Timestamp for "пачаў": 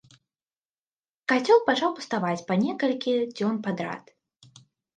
1.67-1.93